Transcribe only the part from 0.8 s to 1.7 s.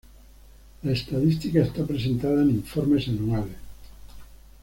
La estadística